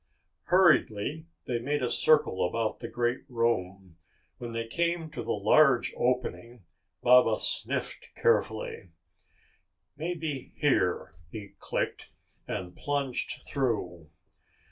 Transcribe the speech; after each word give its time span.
Hurriedly 0.45 1.27
they 1.45 1.59
made 1.59 1.83
a 1.83 1.89
circle 1.91 2.43
about 2.43 2.79
the 2.79 2.87
great 2.87 3.19
room. 3.29 3.97
When 4.39 4.51
they 4.51 4.65
came 4.65 5.11
to 5.11 5.21
the 5.21 5.31
large 5.31 5.93
opening, 5.95 6.63
Baba 7.03 7.37
sniffed 7.37 8.09
carefully. 8.15 8.89
"Maybe 9.95 10.53
here," 10.55 11.13
he 11.29 11.53
clicked, 11.59 12.09
and 12.47 12.75
plunged 12.75 13.43
through. 13.47 14.09